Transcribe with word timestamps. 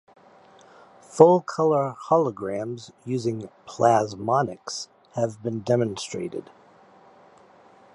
Full 1.01 1.41
color 1.41 1.93
holograms 2.09 2.89
using 3.05 3.51
"plasmonics" 3.67 4.87
have 5.13 5.43
been 5.43 5.59
demonstrated. 5.59 6.49